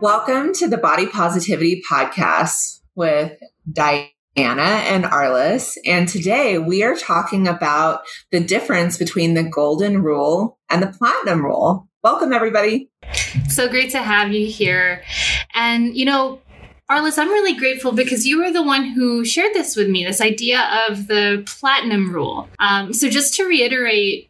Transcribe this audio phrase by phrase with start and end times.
[0.00, 3.38] Welcome to the Body Positivity Podcast with
[3.70, 4.00] Diana
[4.34, 5.76] and Arliss.
[5.84, 8.00] And today we are talking about
[8.30, 11.86] the difference between the golden rule and the platinum rule.
[12.02, 12.88] Welcome, everybody.
[13.50, 15.02] So great to have you here.
[15.54, 16.40] And, you know,
[16.90, 20.22] Arliss, I'm really grateful because you were the one who shared this with me this
[20.22, 22.48] idea of the platinum rule.
[22.58, 24.29] Um, so, just to reiterate,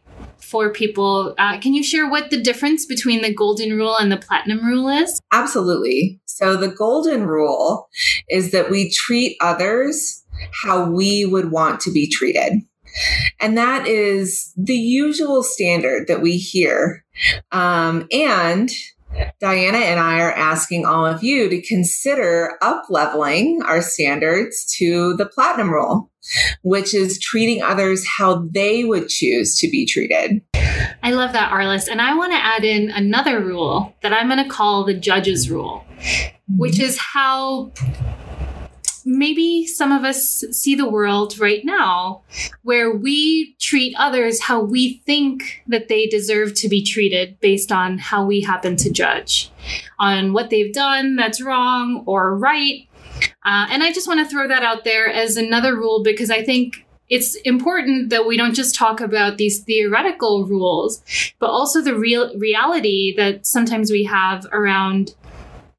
[0.51, 1.33] for people.
[1.37, 4.89] Uh, can you share what the difference between the golden rule and the platinum rule
[4.89, 5.19] is?
[5.31, 6.19] Absolutely.
[6.25, 7.87] So, the golden rule
[8.29, 10.23] is that we treat others
[10.63, 12.61] how we would want to be treated.
[13.39, 17.05] And that is the usual standard that we hear.
[17.51, 18.69] Um, and
[19.39, 25.15] Diana and I are asking all of you to consider up leveling our standards to
[25.15, 26.10] the platinum rule,
[26.61, 30.41] which is treating others how they would choose to be treated.
[31.03, 31.87] I love that, Arliss.
[31.89, 35.49] And I want to add in another rule that I'm going to call the judge's
[35.49, 35.85] rule,
[36.47, 37.71] which is how
[39.05, 42.21] maybe some of us see the world right now
[42.63, 47.97] where we treat others how we think that they deserve to be treated based on
[47.97, 49.51] how we happen to judge
[49.99, 52.87] on what they've done that's wrong or right.
[53.43, 56.43] Uh, and I just want to throw that out there as another rule because I
[56.43, 61.03] think it's important that we don't just talk about these theoretical rules,
[61.39, 65.13] but also the real reality that sometimes we have around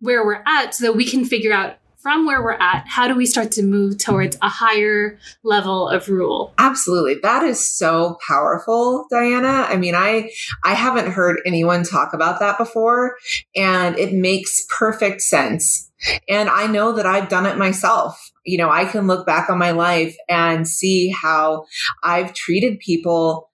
[0.01, 3.15] where we're at so that we can figure out from where we're at, how do
[3.15, 6.53] we start to move towards a higher level of rule?
[6.59, 7.15] Absolutely.
[7.23, 9.67] That is so powerful, Diana.
[9.69, 10.31] I mean, I
[10.65, 13.17] I haven't heard anyone talk about that before
[13.55, 15.92] and it makes perfect sense.
[16.29, 18.31] And I know that I've done it myself.
[18.45, 21.65] You know, I can look back on my life and see how
[22.03, 23.51] I've treated people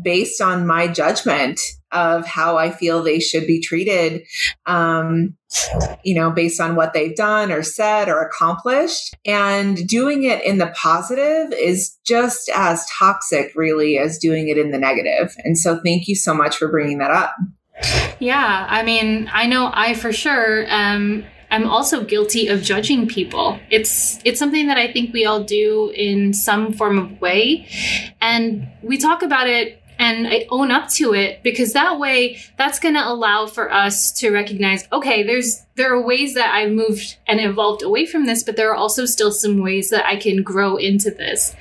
[0.00, 4.22] based on my judgment of how I feel they should be treated,
[4.66, 5.34] um,
[6.04, 9.14] you know, based on what they've done or said or accomplished.
[9.24, 14.70] And doing it in the positive is just as toxic, really, as doing it in
[14.70, 15.34] the negative.
[15.44, 17.34] And so, thank you so much for bringing that up.
[18.20, 23.58] Yeah, I mean, I know I for sure um, I'm also guilty of judging people.
[23.70, 27.68] It's it's something that I think we all do in some form of way,
[28.20, 32.78] and we talk about it and I own up to it because that way that's
[32.78, 37.18] going to allow for us to recognize okay there's there are ways that I've moved
[37.28, 40.42] and evolved away from this but there are also still some ways that I can
[40.42, 41.54] grow into this.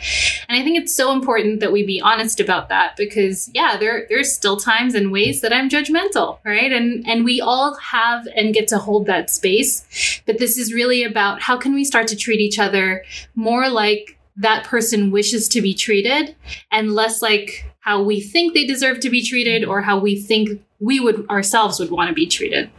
[0.49, 4.05] And I think it's so important that we be honest about that because yeah there
[4.09, 6.71] there's still times and ways that I'm judgmental right?
[6.71, 10.21] And and we all have and get to hold that space.
[10.25, 13.03] But this is really about how can we start to treat each other
[13.35, 16.35] more like that person wishes to be treated
[16.71, 20.61] and less like how we think they deserve to be treated or how we think
[20.79, 22.69] we would ourselves would want to be treated.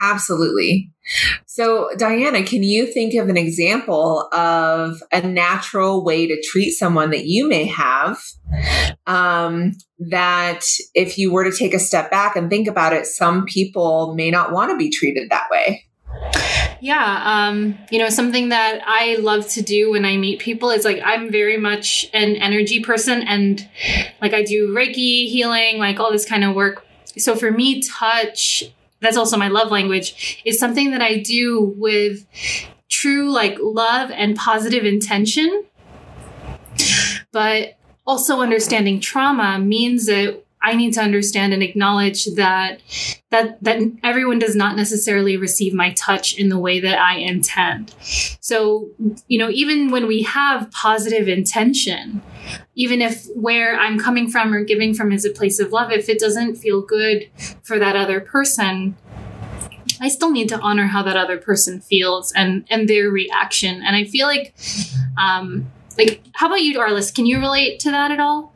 [0.00, 0.90] Absolutely.
[1.46, 7.10] So, Diana, can you think of an example of a natural way to treat someone
[7.10, 8.18] that you may have
[9.06, 10.64] um, that
[10.94, 14.30] if you were to take a step back and think about it, some people may
[14.30, 15.85] not want to be treated that way?
[16.80, 20.84] Yeah, um, you know, something that I love to do when I meet people is
[20.84, 23.66] like I'm very much an energy person and
[24.20, 26.84] like I do Reiki healing, like all this kind of work.
[27.18, 28.64] So for me, touch,
[29.00, 32.26] that's also my love language, is something that I do with
[32.88, 35.64] true like love and positive intention.
[37.32, 42.80] But also understanding trauma means that I need to understand and acknowledge that
[43.30, 47.94] that that everyone does not necessarily receive my touch in the way that I intend.
[48.40, 48.88] So,
[49.28, 52.22] you know, even when we have positive intention,
[52.74, 56.08] even if where I'm coming from or giving from is a place of love, if
[56.08, 57.28] it doesn't feel good
[57.62, 58.96] for that other person,
[60.00, 63.82] I still need to honor how that other person feels and and their reaction.
[63.84, 64.54] And I feel like
[65.16, 67.14] um like how about you, Arliss?
[67.14, 68.52] Can you relate to that at all?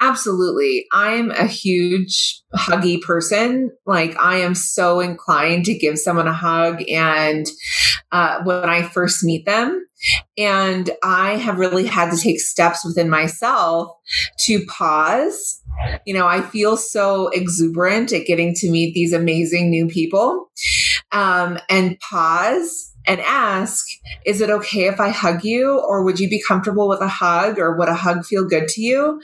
[0.00, 0.86] Absolutely.
[0.92, 3.72] I'm a huge huggy person.
[3.84, 7.46] Like I am so inclined to give someone a hug and
[8.12, 9.84] uh, when I first meet them.
[10.36, 13.90] And I have really had to take steps within myself
[14.46, 15.60] to pause.
[16.06, 20.50] You know, I feel so exuberant at getting to meet these amazing new people
[21.10, 23.86] um, and pause and ask,
[24.26, 27.58] is it okay if I hug you or would you be comfortable with a hug
[27.58, 29.20] or would a hug feel good to you?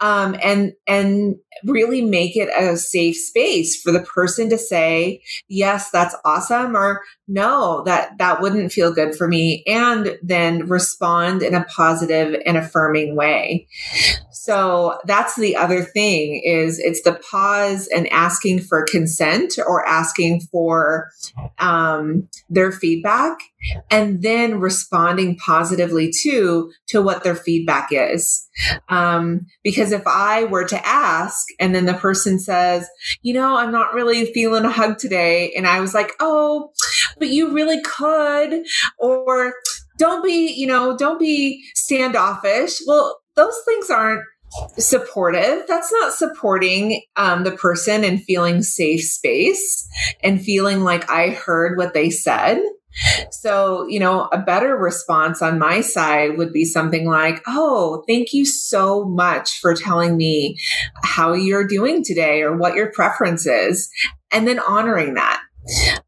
[0.00, 5.90] Um, and, and really make it a safe space for the person to say, yes,
[5.90, 9.64] that's awesome or no, that, that wouldn't feel good for me.
[9.66, 13.66] And then respond in a positive and affirming way.
[14.44, 20.40] So that's the other thing is it's the pause and asking for consent or asking
[20.50, 21.10] for
[21.60, 23.38] um, their feedback
[23.88, 28.48] and then responding positively to to what their feedback is.
[28.88, 32.86] Um, because if i were to ask and then the person says
[33.22, 36.70] you know i'm not really feeling a hug today and i was like oh
[37.18, 38.62] but you really could
[38.98, 39.54] or
[39.98, 42.80] don't be you know don't be standoffish.
[42.86, 44.22] Well those things aren't
[44.78, 49.88] supportive that's not supporting um, the person and feeling safe space
[50.22, 52.58] and feeling like i heard what they said
[53.30, 58.32] so, you know, a better response on my side would be something like, Oh, thank
[58.32, 60.58] you so much for telling me
[61.02, 63.90] how you're doing today or what your preference is.
[64.30, 65.42] And then honoring that.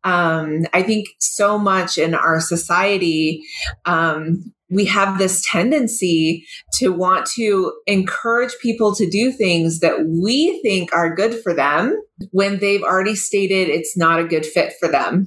[0.03, 3.43] Um, I think so much in our society,
[3.85, 6.45] um, we have this tendency
[6.79, 12.01] to want to encourage people to do things that we think are good for them
[12.31, 15.27] when they've already stated it's not a good fit for them.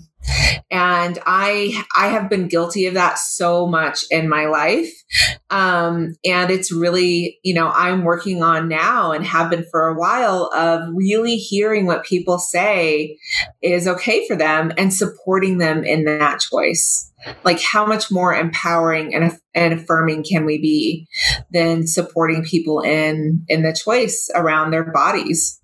[0.70, 4.92] And i i have been guilty of that so much in my life.
[5.50, 9.98] Um, and it's really you know i'm working on now and have been for a
[9.98, 13.18] while of really hearing what people say
[13.62, 17.12] is okay for them and supporting them in that choice.
[17.44, 21.08] Like how much more empowering and, and affirming can we be
[21.52, 25.60] than supporting people in in the choice around their bodies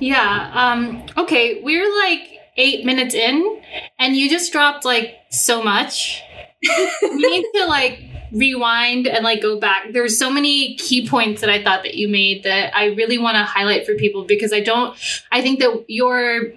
[0.00, 3.62] yeah um okay we're like eight minutes in
[3.98, 6.22] and you just dropped like so much.
[6.62, 8.02] we need to like
[8.32, 9.92] rewind and like go back.
[9.92, 13.36] There's so many key points that I thought that you made that I really want
[13.36, 14.96] to highlight for people because I don't
[15.30, 16.52] I think that your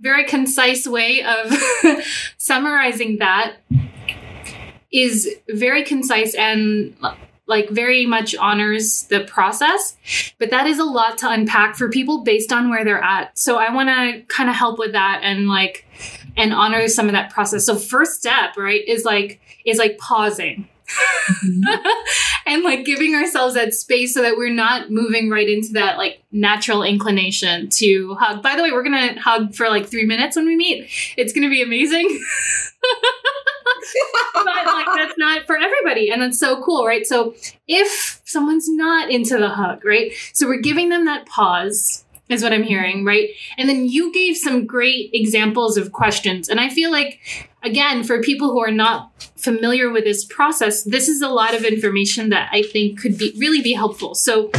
[0.00, 1.52] very concise way of
[2.38, 3.56] summarizing that
[4.92, 6.96] is very concise and
[7.46, 9.96] like very much honors the process
[10.38, 13.56] but that is a lot to unpack for people based on where they're at so
[13.56, 15.84] i want to kind of help with that and like
[16.36, 20.68] and honor some of that process so first step right is like is like pausing
[21.44, 21.86] mm-hmm.
[22.46, 26.22] and like giving ourselves that space so that we're not moving right into that like
[26.32, 28.42] natural inclination to hug.
[28.42, 30.88] By the way, we're gonna hug for like three minutes when we meet.
[31.16, 32.20] It's gonna be amazing.
[34.34, 37.06] but like that's not for everybody and that's so cool right?
[37.06, 37.34] So
[37.66, 40.12] if someone's not into the hug right?
[40.32, 43.30] So we're giving them that pause is what i'm hearing right?
[43.58, 47.20] And then you gave some great examples of questions and i feel like
[47.62, 51.64] again for people who are not familiar with this process this is a lot of
[51.64, 54.14] information that i think could be really be helpful.
[54.14, 54.50] So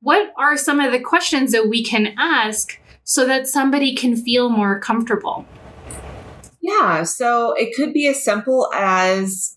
[0.00, 4.48] what are some of the questions that we can ask so that somebody can feel
[4.48, 5.44] more comfortable
[6.70, 7.02] yeah.
[7.02, 9.56] So it could be as simple as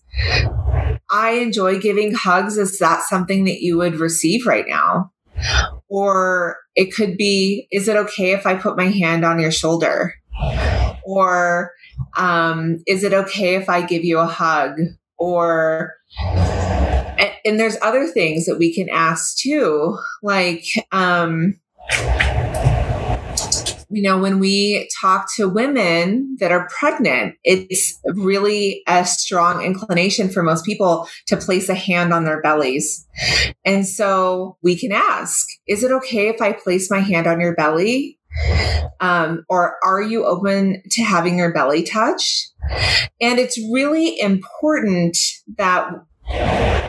[1.10, 2.58] I enjoy giving hugs.
[2.58, 5.12] Is that something that you would receive right now?
[5.88, 10.14] Or it could be, is it okay if I put my hand on your shoulder?
[11.04, 11.72] Or
[12.16, 14.76] um, is it okay if I give you a hug?
[15.18, 21.60] Or, and, and there's other things that we can ask too, like, um,
[23.94, 30.28] you know, when we talk to women that are pregnant, it's really a strong inclination
[30.28, 33.06] for most people to place a hand on their bellies.
[33.64, 37.54] And so we can ask, is it okay if I place my hand on your
[37.54, 38.18] belly?
[38.98, 42.50] Um, or are you open to having your belly touched?
[43.20, 45.16] And it's really important
[45.56, 45.88] that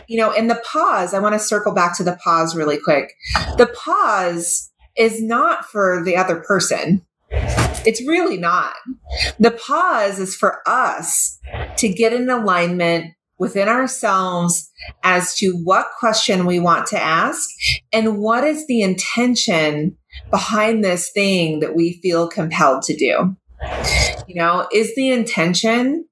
[0.08, 3.12] you know, in the pause, I want to circle back to the pause really quick.
[3.58, 7.02] The pause is not for the other person.
[7.30, 8.74] It's really not.
[9.38, 11.38] The pause is for us
[11.76, 14.70] to get in alignment within ourselves
[15.02, 17.48] as to what question we want to ask
[17.92, 19.96] and what is the intention
[20.30, 23.36] behind this thing that we feel compelled to do.
[24.26, 26.06] You know, is the intention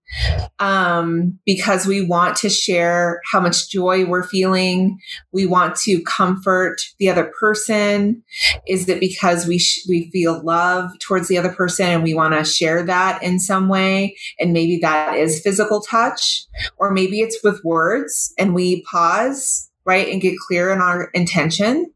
[0.59, 4.99] um, because we want to share how much joy we're feeling.
[5.33, 8.23] We want to comfort the other person.
[8.67, 12.35] Is it because we sh- we feel love towards the other person and we want
[12.35, 14.17] to share that in some way?
[14.39, 20.09] And maybe that is physical touch, or maybe it's with words, and we pause right
[20.09, 21.93] and get clear in our intention.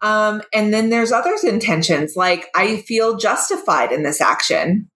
[0.00, 4.90] Um, and then there's others intentions like I feel justified in this action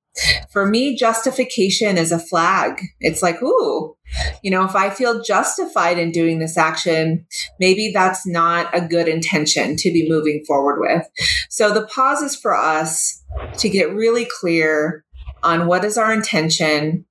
[0.51, 2.81] for me, justification is a flag.
[3.01, 3.97] It's like, ooh,
[4.43, 7.27] you know, if I feel justified in doing this action,
[7.59, 11.07] maybe that's not a good intention to be moving forward with.
[11.49, 13.23] So the pause is for us
[13.59, 15.05] to get really clear
[15.43, 17.05] on what is our intention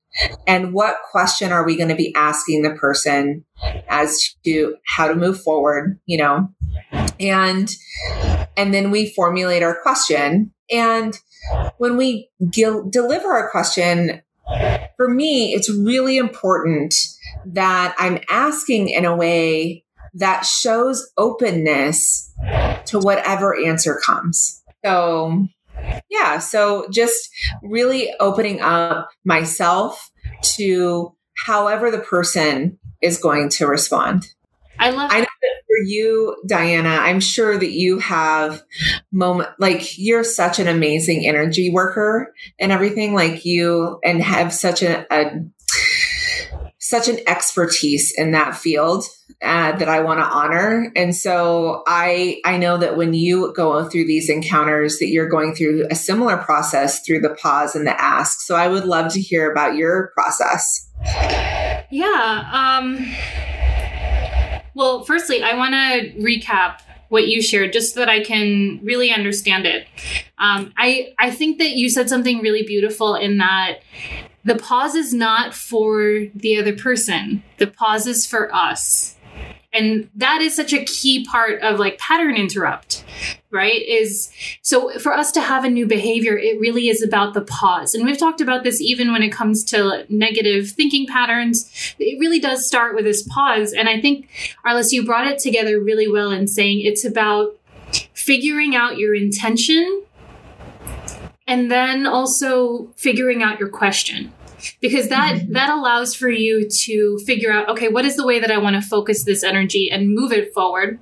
[0.46, 3.46] and what question are we going to be asking the person
[3.88, 6.50] as to how to move forward you know
[7.20, 7.72] and
[8.58, 11.20] and then we formulate our question and
[11.78, 14.22] when we gil- deliver a question
[14.98, 16.94] for me it's really important
[17.46, 19.84] that i'm asking in a way
[20.14, 22.32] that shows openness
[22.86, 24.64] to whatever answer comes.
[24.84, 25.48] So
[26.10, 27.30] yeah so just
[27.64, 34.28] really opening up myself to however the person is going to respond.
[34.78, 38.64] I love I know that for you, Diana, I'm sure that you have
[39.12, 44.82] moment like you're such an amazing energy worker and everything like you and have such
[44.82, 45.44] a, a
[46.77, 49.06] such an expertise in that field
[49.41, 50.91] uh, that I want to honor.
[50.96, 55.56] And so I I know that when you go through these encounters that you're going
[55.56, 58.41] through a similar process through the pause and the ask.
[58.41, 60.89] So I would love to hear about your process.
[61.89, 62.50] Yeah.
[62.53, 63.06] Um
[64.74, 66.80] well, firstly, I want to recap
[67.12, 69.86] what you shared just so that I can really understand it.
[70.38, 73.80] Um, I I think that you said something really beautiful in that
[74.46, 77.44] the pause is not for the other person.
[77.58, 79.18] The pause is for us.
[79.74, 83.06] And that is such a key part of like pattern interrupt,
[83.51, 83.82] right?
[83.82, 84.30] Is
[84.62, 87.96] so for us to have a new behavior, it really is about the pause.
[87.96, 91.72] And we've talked about this even when it comes to negative thinking patterns.
[92.00, 93.72] It really does start with this pause.
[93.72, 94.28] And I think,
[94.66, 97.56] Arliss, you brought it together really well in saying it's about
[98.13, 100.04] figuring out your intention
[101.48, 104.34] and then also figuring out your question
[104.80, 105.53] because that mm-hmm.
[105.53, 108.75] that allows for you to figure out okay what is the way that i want
[108.75, 111.00] to focus this energy and move it forward?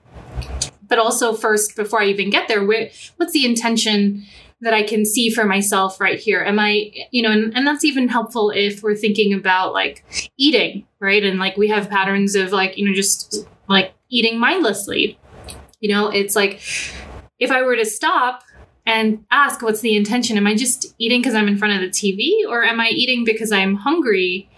[0.87, 4.25] But also first before i even get there what's the intention
[4.61, 6.41] that i can see for myself right here?
[6.43, 10.03] Am i you know and, and that's even helpful if we're thinking about like
[10.37, 11.23] eating right?
[11.23, 15.19] And like we have patterns of like you know just like eating mindlessly.
[15.79, 16.61] You know it's like
[17.39, 18.43] if i were to stop
[18.85, 20.37] and ask what's the intention.
[20.37, 23.23] Am i just eating because i'm in front of the tv or am i eating
[23.23, 24.49] because i'm hungry?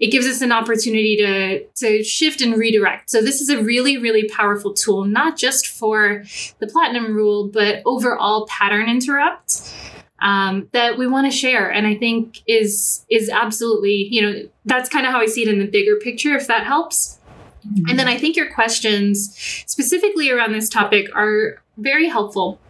[0.00, 3.10] It gives us an opportunity to to shift and redirect.
[3.10, 6.24] So this is a really really powerful tool not just for
[6.58, 9.72] the platinum rule but overall pattern interrupt
[10.24, 14.88] um, that we want to share and i think is is absolutely you know that's
[14.88, 17.20] kind of how i see it in the bigger picture if that helps.
[17.66, 17.90] Mm-hmm.
[17.90, 19.34] and then i think your questions
[19.66, 22.60] specifically around this topic are very helpful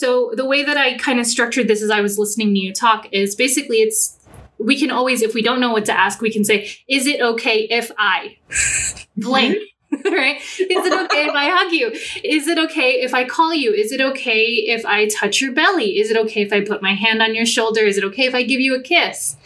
[0.00, 2.72] so the way that I kind of structured this as I was listening to you
[2.72, 4.18] talk is basically it's
[4.58, 7.20] we can always if we don't know what to ask we can say is it
[7.20, 8.38] okay if I
[9.16, 9.58] blank
[10.04, 10.36] right?
[10.36, 11.88] Is it okay if I hug you?
[12.22, 13.72] Is it okay if I call you?
[13.72, 14.44] Is it okay
[14.76, 15.98] if I touch your belly?
[15.98, 17.80] Is it okay if I put my hand on your shoulder?
[17.80, 19.36] Is it okay if I give you a kiss?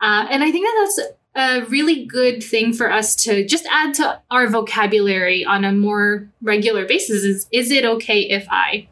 [0.00, 3.94] Uh, and I think that that's a really good thing for us to just add
[3.94, 8.88] to our vocabulary on a more regular basis is is it okay if i?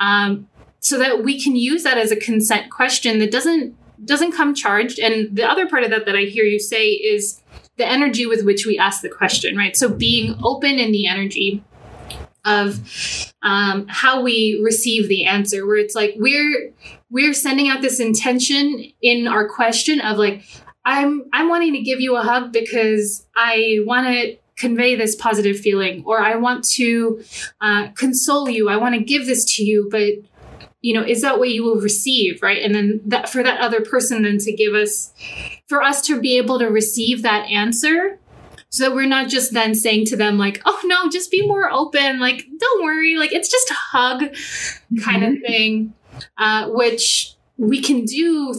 [0.00, 0.48] Um,
[0.80, 4.98] so that we can use that as a consent question that doesn't doesn't come charged.
[4.98, 7.40] And the other part of that that i hear you say is
[7.76, 9.76] the energy with which we ask the question right?
[9.76, 11.62] So being open in the energy
[12.44, 16.72] of um, how we receive the answer where it's like we're
[17.08, 20.42] we're sending out this intention in our question of like
[20.88, 25.60] I'm I'm wanting to give you a hug because I want to convey this positive
[25.60, 27.22] feeling, or I want to
[27.60, 28.70] uh, console you.
[28.70, 30.14] I want to give this to you, but
[30.80, 32.62] you know, is that what you will receive, right?
[32.62, 35.12] And then that for that other person then to give us,
[35.68, 38.18] for us to be able to receive that answer,
[38.70, 41.70] so that we're not just then saying to them like, oh no, just be more
[41.70, 44.20] open, like don't worry, like it's just a hug,
[45.02, 45.34] kind mm-hmm.
[45.34, 45.92] of thing,
[46.38, 48.54] uh, which we can do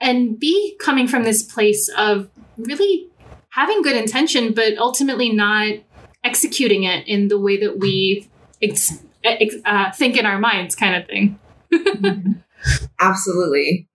[0.00, 3.08] and be coming from this place of really
[3.50, 5.74] having good intention, but ultimately not
[6.24, 8.28] executing it in the way that we
[8.62, 11.38] ex- ex- uh, think in our minds, kind of thing.
[13.00, 13.88] Absolutely.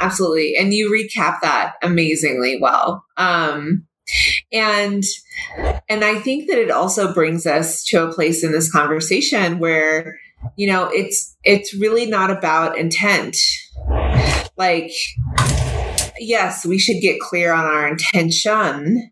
[0.00, 0.56] Absolutely.
[0.58, 3.04] And you recap that amazingly well.
[3.16, 3.86] Um,
[4.52, 5.04] and
[5.88, 10.18] and I think that it also brings us to a place in this conversation where
[10.56, 13.36] you know it's it's really not about intent
[14.60, 14.92] like
[16.18, 19.10] yes we should get clear on our intention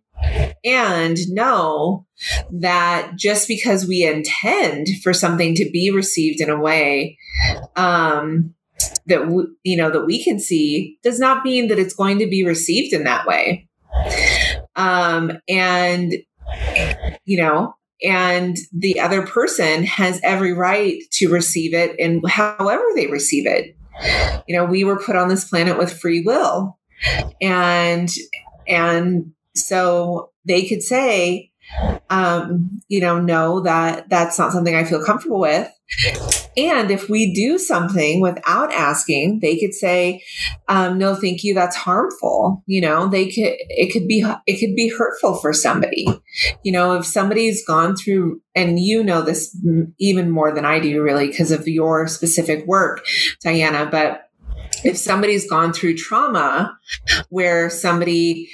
[0.62, 2.06] and know
[2.52, 7.16] that just because we intend for something to be received in a way
[7.76, 8.54] um,
[9.06, 9.22] that
[9.62, 12.92] you know that we can see does not mean that it's going to be received
[12.92, 13.68] in that way.
[14.76, 16.12] Um, and
[17.24, 23.06] you know and the other person has every right to receive it in however they
[23.06, 23.76] receive it
[24.46, 26.78] you know we were put on this planet with free will.
[27.40, 28.08] And
[28.66, 31.47] and so they could say
[32.10, 35.70] um, you know, know that that's not something I feel comfortable with.
[36.56, 40.22] And if we do something without asking, they could say,
[40.68, 41.54] um, "No, thank you.
[41.54, 43.54] That's harmful." You know, they could.
[43.70, 44.24] It could be.
[44.46, 46.06] It could be hurtful for somebody.
[46.62, 49.56] You know, if somebody's gone through, and you know this
[49.98, 53.04] even more than I do, really, because of your specific work,
[53.42, 53.88] Diana.
[53.90, 54.27] But
[54.84, 56.76] if somebody's gone through trauma
[57.28, 58.48] where somebody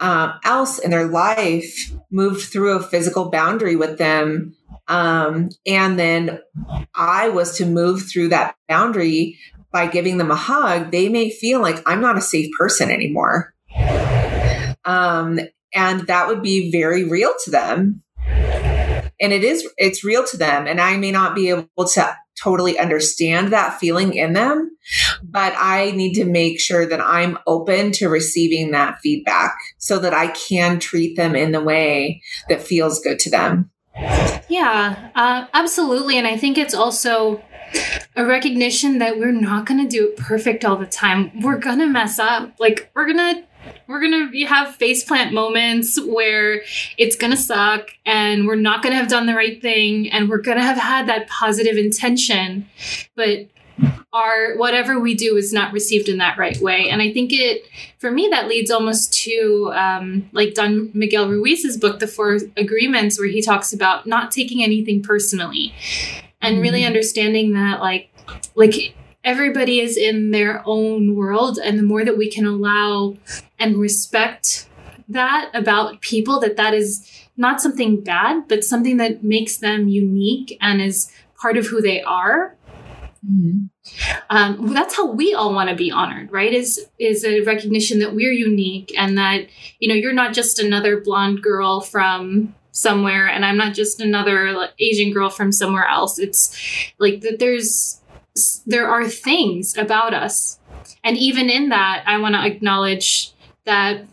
[0.00, 4.54] uh, else in their life moved through a physical boundary with them
[4.88, 6.40] um, and then
[6.94, 9.38] i was to move through that boundary
[9.72, 13.54] by giving them a hug they may feel like i'm not a safe person anymore.
[14.84, 15.40] Um,
[15.74, 18.02] and that would be very real to them.
[19.22, 20.66] And it is it's real to them.
[20.66, 24.76] And i may not be able to totally understand that feeling in them,
[25.22, 30.14] but I need to make sure that I'm open to receiving that feedback so that
[30.14, 33.70] I can treat them in the way that feels good to them.
[34.48, 36.16] Yeah, uh, absolutely.
[36.16, 37.42] And I think it's also
[38.16, 41.30] a recognition that we're not going to do it perfect all the time.
[41.40, 42.54] We're going to mess up.
[42.58, 43.44] Like, we're going to
[43.86, 46.62] we're gonna have faceplant moments where
[46.96, 50.62] it's gonna suck and we're not gonna have done the right thing and we're gonna
[50.62, 52.68] have had that positive intention
[53.16, 53.48] but
[54.12, 57.62] our whatever we do is not received in that right way and i think it
[57.98, 63.18] for me that leads almost to um, like don miguel ruiz's book the four agreements
[63.18, 65.72] where he talks about not taking anything personally
[66.42, 66.88] and really mm-hmm.
[66.88, 68.10] understanding that like
[68.54, 73.16] like everybody is in their own world and the more that we can allow
[73.58, 74.66] and respect
[75.08, 80.56] that about people that that is not something bad but something that makes them unique
[80.60, 82.56] and is part of who they are.
[83.28, 84.14] Mm-hmm.
[84.30, 86.54] um, that's how we all want to be honored right?
[86.54, 89.46] Is is a recognition that we're unique and that
[89.78, 94.70] you know you're not just another blonde girl from somewhere and i'm not just another
[94.78, 96.18] asian girl from somewhere else.
[96.18, 96.56] It's
[96.98, 97.99] like that there's
[98.66, 100.58] there are things about us.
[101.02, 103.32] And even in that, I want to acknowledge
[103.64, 104.04] that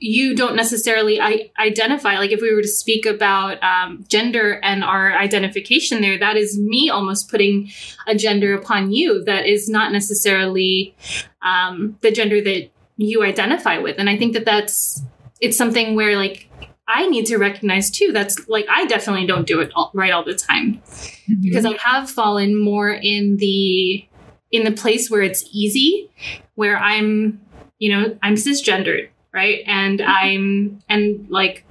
[0.00, 5.12] you don't necessarily identify like if we were to speak about um, gender and our
[5.12, 7.70] identification there that is me almost putting
[8.06, 10.94] a gender upon you that is not necessarily
[11.42, 15.02] um, the gender that you identify with and i think that that's
[15.40, 16.48] it's something where like
[16.92, 18.10] I need to recognize too.
[18.12, 21.40] That's like I definitely don't do it all, right all the time mm-hmm.
[21.40, 24.06] because I have fallen more in the
[24.50, 26.10] in the place where it's easy,
[26.54, 27.40] where I'm,
[27.78, 29.62] you know, I'm cisgendered, right?
[29.66, 30.10] And mm-hmm.
[30.10, 31.64] I'm and like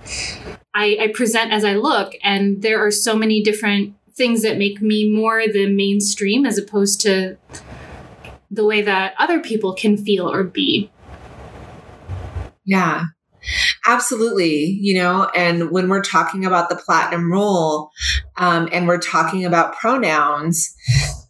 [0.74, 4.82] I, I present as I look, and there are so many different things that make
[4.82, 7.38] me more the mainstream as opposed to
[8.52, 10.90] the way that other people can feel or be.
[12.66, 13.06] Yeah.
[13.86, 14.66] Absolutely.
[14.66, 17.92] You know, and when we're talking about the platinum rule
[18.38, 20.76] um, and we're talking about pronouns,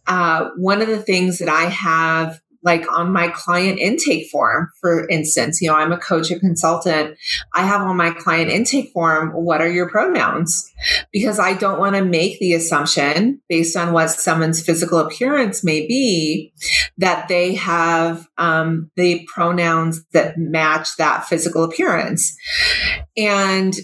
[0.06, 5.08] uh, one of the things that I have like on my client intake form, for
[5.08, 7.16] instance, you know, I'm a coach, a consultant.
[7.54, 10.70] I have on my client intake form, what are your pronouns?
[11.12, 15.86] Because I don't want to make the assumption based on what someone's physical appearance may
[15.86, 16.52] be
[16.98, 22.36] that they have um, the pronouns that match that physical appearance.
[23.16, 23.74] And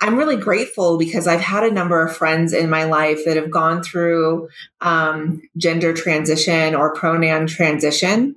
[0.00, 3.50] I'm really grateful because I've had a number of friends in my life that have
[3.50, 4.48] gone through
[4.80, 8.36] um, gender transition or pronoun transition.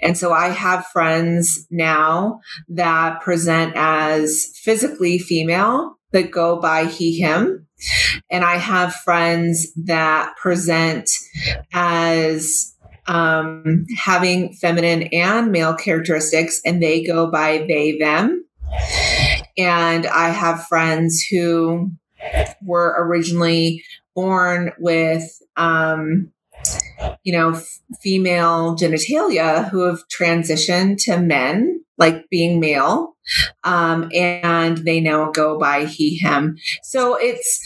[0.00, 7.18] And so I have friends now that present as physically female that go by he,
[7.18, 7.66] him.
[8.30, 11.10] And I have friends that present
[11.72, 12.74] as
[13.06, 18.44] um, having feminine and male characteristics and they go by they, them.
[19.58, 21.90] And I have friends who
[22.62, 25.24] were originally born with,
[25.56, 26.32] um,
[27.22, 33.15] you know, f- female genitalia who have transitioned to men, like being male
[33.64, 36.56] um, and they now go by he him.
[36.82, 37.60] So it's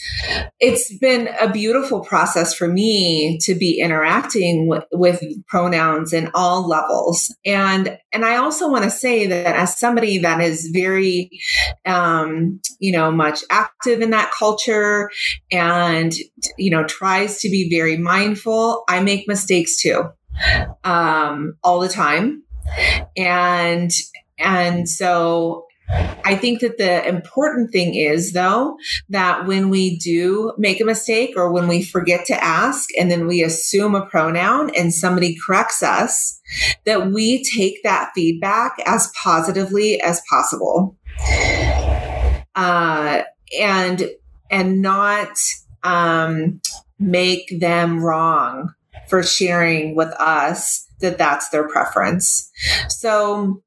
[0.58, 6.68] it's been a beautiful process for me to be interacting with, with pronouns in all
[6.68, 7.34] levels.
[7.44, 11.30] And and i also want to say that as somebody that is very
[11.86, 15.10] um, you know much active in that culture
[15.52, 16.12] and
[16.58, 20.10] you know tries to be very mindful i make mistakes too
[20.84, 22.42] um, all the time.
[23.16, 23.90] And
[24.40, 25.66] and so
[26.24, 28.76] I think that the important thing is, though,
[29.08, 33.26] that when we do make a mistake or when we forget to ask and then
[33.26, 36.40] we assume a pronoun and somebody corrects us,
[36.84, 40.96] that we take that feedback as positively as possible.
[42.54, 43.22] Uh,
[43.58, 44.08] and
[44.50, 45.38] and not
[45.82, 46.60] um,
[46.98, 48.74] make them wrong
[49.08, 52.50] for sharing with us that that's their preference.
[52.88, 53.62] So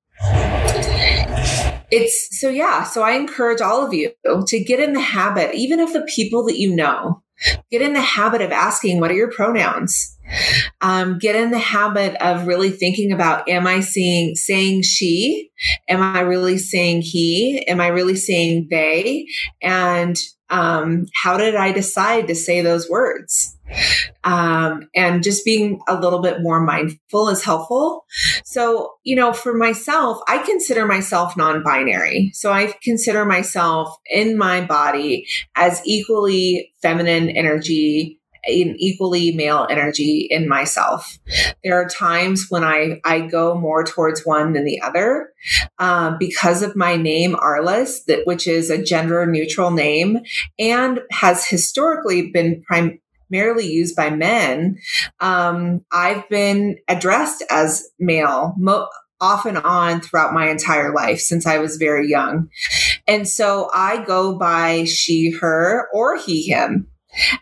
[1.93, 4.11] it's so yeah so i encourage all of you
[4.47, 7.23] to get in the habit even of the people that you know
[7.71, 10.17] get in the habit of asking what are your pronouns?
[10.81, 15.51] Um, get in the habit of really thinking about am i saying saying she?
[15.89, 17.65] Am i really saying he?
[17.67, 19.27] Am i really saying they?
[19.61, 20.17] And
[20.49, 23.57] um, how did i decide to say those words
[24.23, 28.05] um, and just being a little bit more mindful is helpful.
[28.43, 32.31] So, you know, for myself, I consider myself non binary.
[32.33, 40.27] So I consider myself in my body as equally feminine energy an equally male energy
[40.29, 41.17] in myself.
[41.63, 45.31] There are times when I, I go more towards one than the other
[45.79, 50.19] um, because of my name Arliss, that which is a gender neutral name
[50.59, 52.99] and has historically been prim-
[53.33, 54.77] primarily used by men,
[55.19, 58.53] um, I've been addressed as male.
[58.57, 58.89] Mo-
[59.21, 62.49] off and on throughout my entire life since I was very young.
[63.07, 66.87] And so I go by she, her, or he, him.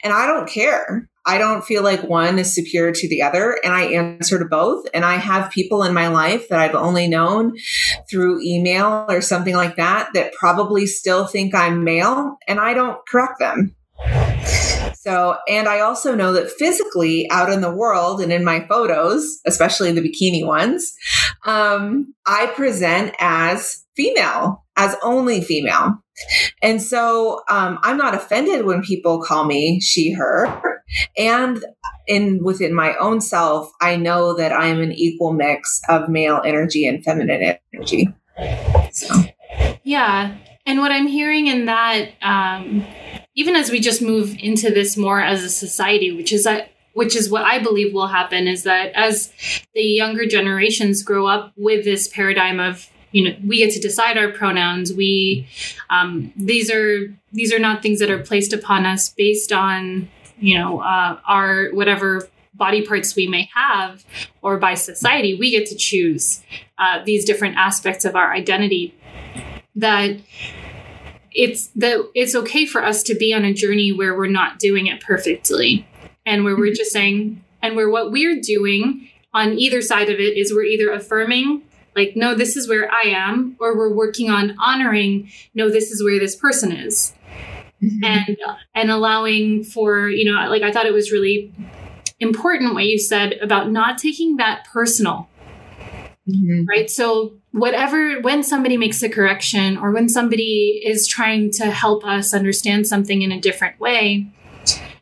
[0.04, 1.10] And I don't care.
[1.26, 3.58] I don't feel like one is superior to the other.
[3.64, 4.86] And I answer to both.
[4.94, 7.58] And I have people in my life that I've only known
[8.08, 12.38] through email or something like that that probably still think I'm male.
[12.48, 13.76] And I don't correct them.
[15.04, 19.40] So, and I also know that physically out in the world and in my photos,
[19.48, 20.94] especially the bikini ones,
[21.44, 26.04] um, I present as female, as only female.
[26.62, 30.84] And so um, I'm not offended when people call me she, her.
[31.18, 31.66] And
[32.06, 36.44] in within my own self, I know that I am an equal mix of male
[36.46, 38.08] energy and feminine energy.
[38.92, 39.16] So,
[39.82, 40.38] yeah.
[40.68, 42.86] And what I'm hearing in that, um,
[43.36, 47.15] even as we just move into this more as a society, which is that which
[47.15, 49.32] is what I believe will happen is that as
[49.74, 54.17] the younger generations grow up with this paradigm of you know we get to decide
[54.17, 55.48] our pronouns we
[55.89, 60.58] um, these are these are not things that are placed upon us based on you
[60.58, 64.04] know uh, our whatever body parts we may have
[64.41, 66.44] or by society we get to choose
[66.78, 68.94] uh, these different aspects of our identity
[69.76, 70.17] that
[71.34, 74.88] it's that it's okay for us to be on a journey where we're not doing
[74.88, 75.88] it perfectly
[76.26, 76.76] and where we're mm-hmm.
[76.76, 80.91] just saying and where what we're doing on either side of it is we're either
[80.91, 81.62] affirming
[81.96, 86.04] like no this is where i am or we're working on honoring no this is
[86.04, 87.13] where this person is
[87.82, 88.04] mm-hmm.
[88.04, 88.38] and
[88.76, 91.52] and allowing for you know like i thought it was really
[92.20, 95.28] important what you said about not taking that personal
[96.36, 96.65] mm-hmm.
[96.65, 96.89] right?
[96.89, 102.34] So whatever when somebody makes a correction or when somebody is trying to help us
[102.34, 104.28] understand something in a different way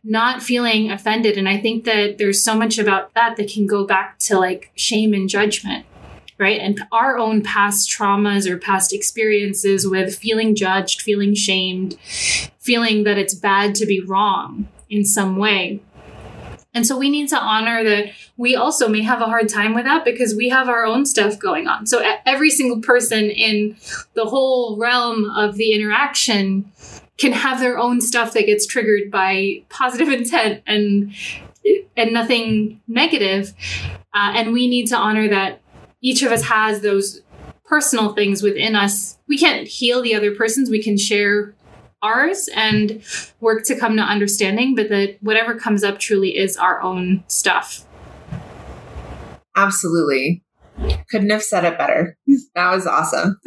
[0.01, 1.37] not feeling offended.
[1.37, 4.71] And i think that there's so much about that that can go back to like
[4.75, 5.85] shame and judgment
[6.39, 6.61] right?
[6.61, 11.97] And our own past traumas or past experiences with feeling judged feeling shamed
[12.59, 15.81] feeling that it's bad to be wrong in some way
[16.73, 19.86] and so we need to honor that we also may have a hard time with
[19.86, 21.88] that because we have our own stuff going on.
[21.88, 23.75] So every single person in
[24.13, 26.71] the whole realm of the interaction
[27.17, 31.13] can have their own stuff that gets triggered by positive intent and
[31.97, 33.53] and nothing negative.
[34.13, 35.62] Uh, and we need to honor that
[36.01, 37.21] each of us has those
[37.65, 39.17] personal things within us.
[39.27, 40.69] We can't heal the other person's.
[40.69, 41.53] We can share
[42.01, 43.03] ours and
[43.39, 47.85] work to come to understanding, but that whatever comes up truly is our own stuff.
[49.55, 50.43] Absolutely.
[51.09, 52.17] Couldn't have said it better.
[52.55, 53.39] That was awesome.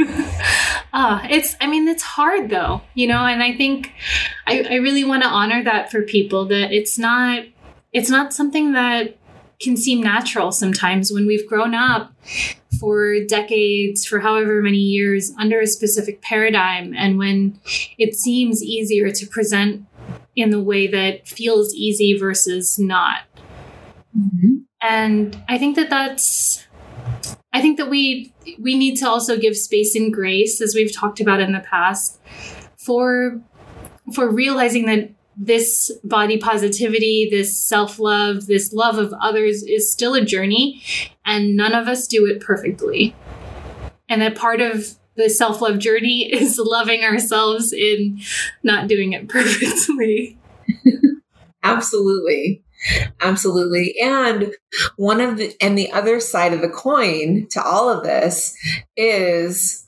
[0.92, 3.92] uh, it's, I mean, it's hard though, you know, and I think
[4.46, 7.44] I, I really want to honor that for people that it's not,
[7.92, 9.16] it's not something that
[9.62, 12.12] can seem natural sometimes when we've grown up
[12.80, 17.60] for decades, for however many years, under a specific paradigm, and when
[17.98, 19.86] it seems easier to present
[20.34, 23.20] in the way that feels easy versus not.
[24.18, 24.56] Mm-hmm.
[24.80, 26.66] And I think that that's
[27.52, 31.20] I think that we we need to also give space and grace as we've talked
[31.20, 32.20] about in the past
[32.76, 33.40] for
[34.12, 40.14] for realizing that this body positivity, this self love, this love of others is still
[40.14, 40.82] a journey,
[41.24, 43.14] and none of us do it perfectly.
[44.08, 48.20] And that part of the self love journey is loving ourselves in
[48.62, 50.38] not doing it perfectly.
[51.62, 52.62] Absolutely.
[53.20, 53.94] Absolutely.
[54.02, 54.52] And
[54.96, 58.56] one of the, and the other side of the coin to all of this
[58.96, 59.86] is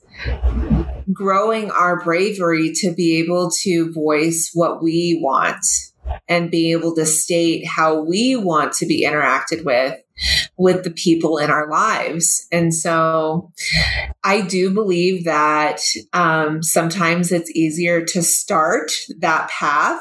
[1.12, 5.64] growing our bravery to be able to voice what we want
[6.29, 9.99] and be able to state how we want to be interacted with
[10.57, 12.47] with the people in our lives.
[12.53, 13.53] And so
[14.23, 15.81] I do believe that
[16.12, 20.01] um, sometimes it's easier to start that path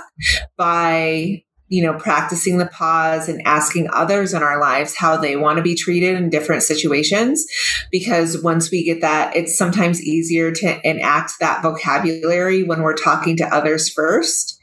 [0.56, 5.58] by you know, practicing the pause and asking others in our lives how they want
[5.58, 7.48] to be treated in different situations.
[7.92, 13.38] Because once we get that, it's sometimes easier to enact that vocabulary when we're talking
[13.38, 14.60] to others first.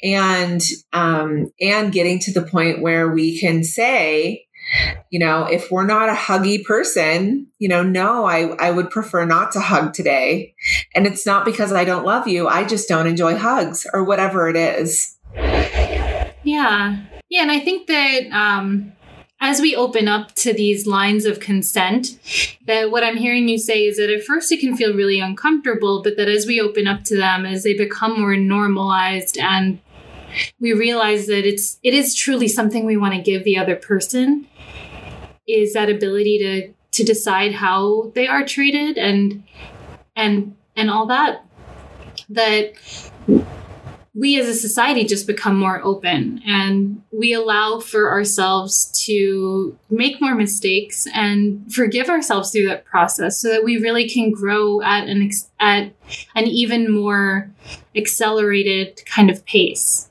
[0.00, 0.60] And,
[0.92, 4.46] um, and getting to the point where we can say,
[5.10, 9.24] you know, if we're not a huggy person, you know, no, I, I would prefer
[9.24, 10.54] not to hug today.
[10.94, 12.46] And it's not because I don't love you.
[12.46, 15.17] I just don't enjoy hugs or whatever it is.
[16.42, 17.04] Yeah.
[17.28, 17.42] Yeah.
[17.42, 18.92] And I think that um,
[19.40, 22.18] as we open up to these lines of consent,
[22.66, 26.02] that what I'm hearing you say is that at first it can feel really uncomfortable,
[26.02, 29.80] but that as we open up to them, as they become more normalized and
[30.60, 34.46] we realize that it's it is truly something we want to give the other person
[35.46, 39.42] is that ability to to decide how they are treated and
[40.16, 41.44] and and all that
[42.28, 42.72] that
[44.18, 50.20] we as a society just become more open and we allow for ourselves to make
[50.20, 55.06] more mistakes and forgive ourselves through that process so that we really can grow at
[55.06, 55.92] an ex- at
[56.34, 57.50] an even more
[57.94, 60.10] accelerated kind of pace.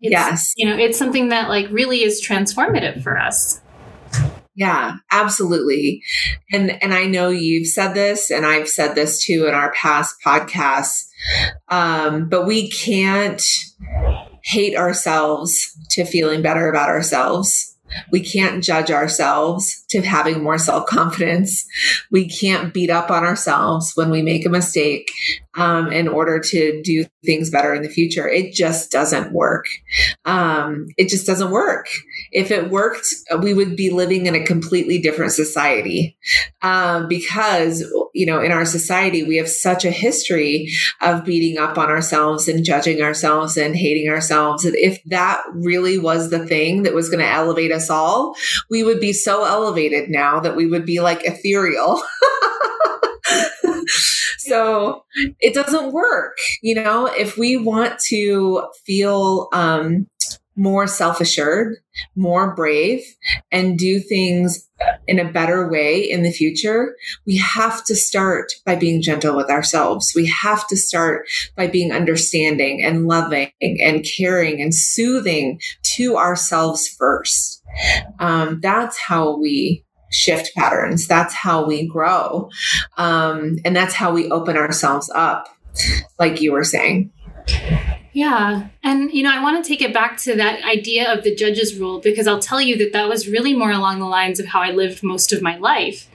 [0.00, 0.52] It's, yes.
[0.56, 3.62] You know, it's something that like really is transformative for us.
[4.54, 6.02] Yeah, absolutely.
[6.52, 10.16] And and I know you've said this and I've said this too in our past
[10.24, 11.05] podcasts.
[11.68, 13.42] Um, but we can't
[14.44, 17.76] hate ourselves to feeling better about ourselves.
[18.10, 21.66] We can't judge ourselves to having more self confidence.
[22.10, 25.10] We can't beat up on ourselves when we make a mistake
[25.54, 28.28] um, in order to do things better in the future.
[28.28, 29.66] It just doesn't work.
[30.24, 31.86] Um, it just doesn't work.
[32.32, 33.06] If it worked,
[33.40, 36.16] we would be living in a completely different society
[36.62, 37.84] um, because
[38.16, 40.72] you know, in our society, we have such a history
[41.02, 44.64] of beating up on ourselves and judging ourselves and hating ourselves.
[44.64, 48.34] And if that really was the thing that was going to elevate us all,
[48.70, 49.75] we would be so elevated
[50.08, 52.02] now that we would be like ethereal.
[54.38, 55.04] so
[55.40, 56.36] it doesn't work.
[56.62, 60.06] You know, if we want to feel um,
[60.56, 61.76] more self assured,
[62.14, 63.02] more brave,
[63.52, 64.68] and do things
[65.06, 69.50] in a better way in the future, we have to start by being gentle with
[69.50, 70.12] ourselves.
[70.14, 75.60] We have to start by being understanding and loving and caring and soothing
[75.96, 77.55] to ourselves first.
[78.18, 81.06] Um, that's how we shift patterns.
[81.06, 82.50] That's how we grow.
[82.96, 85.48] Um, and that's how we open ourselves up,
[86.18, 87.12] like you were saying.
[88.12, 88.68] Yeah.
[88.82, 91.78] And, you know, I want to take it back to that idea of the judge's
[91.78, 94.62] rule because I'll tell you that that was really more along the lines of how
[94.62, 96.08] I lived most of my life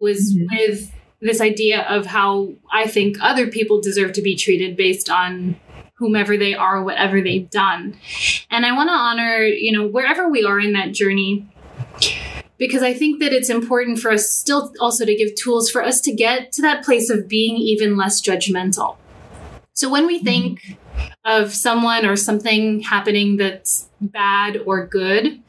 [0.00, 0.46] was mm-hmm.
[0.56, 0.90] with
[1.20, 5.56] this idea of how I think other people deserve to be treated based on
[6.04, 7.96] whomever they are, whatever they've done.
[8.50, 11.46] And I want to honor, you know, wherever we are in that journey,
[12.58, 16.00] because I think that it's important for us still also to give tools for us
[16.02, 18.96] to get to that place of being even less judgmental.
[19.72, 20.78] So when we think,
[21.24, 25.40] of someone or something happening that's bad or good,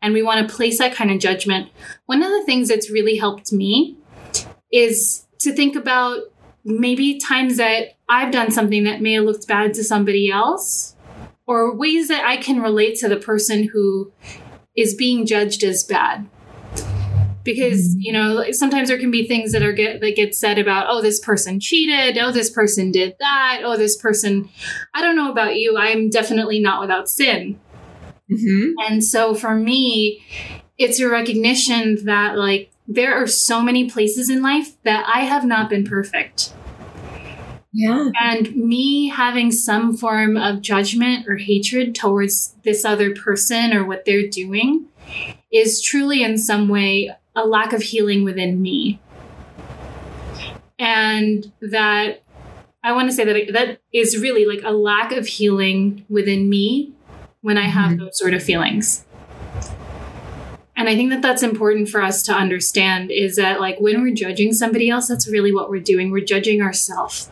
[0.00, 1.68] and we want to place that kind of judgment,
[2.06, 3.96] one of the things that's really helped me
[4.72, 6.20] is to think about
[6.64, 10.96] maybe times that I've done something that may have looked bad to somebody else,
[11.46, 14.12] or ways that I can relate to the person who
[14.76, 16.28] is being judged as bad.
[17.44, 20.86] Because you know sometimes there can be things that are get that get said about
[20.88, 22.16] oh this person cheated.
[22.16, 23.60] Oh this person did that.
[23.62, 24.48] Oh this person
[24.94, 25.76] i don't know about you.
[25.76, 27.60] I'm definitely not without sin.
[28.32, 28.70] Mm-hmm.
[28.78, 30.24] and so for me
[30.78, 35.44] it's a recognition that like there are so many places in life that i have
[35.44, 36.52] not been perfect
[37.76, 38.10] yeah.
[38.22, 44.04] And me having some form of judgment or hatred towards this other person or what
[44.04, 44.86] they're doing
[45.52, 49.00] is truly in some way a lack of healing within me.
[50.78, 52.22] And that
[52.84, 56.92] I want to say that that is really like a lack of healing within me
[57.40, 58.04] when I have mm-hmm.
[58.04, 59.04] those sort of feelings.
[60.76, 64.14] And i think that that's important for us to understand is that like when we're
[64.14, 66.10] judging somebody else that's really what we're doing.
[66.10, 67.30] We're judging ourselves.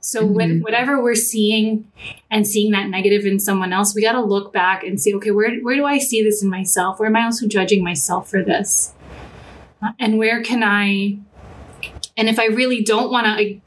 [0.00, 0.34] So mm-hmm.
[0.34, 1.90] when whatever we're seeing
[2.30, 5.30] and seeing that negative in someone else we got to look back and see okay
[5.30, 6.98] where, where do i see this in myself?
[6.98, 8.94] Where am i also judging myself for this?
[9.98, 11.18] And where can i
[12.16, 13.60] and if i really don't want to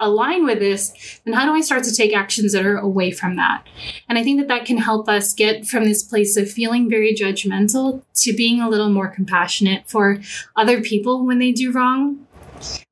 [0.00, 3.36] align with this, then how do I start to take actions that are away from
[3.36, 3.66] that?
[4.08, 7.14] And I think that that can help us get from this place of feeling very
[7.14, 10.20] judgmental to being a little more compassionate for
[10.56, 12.26] other people when they do wrong.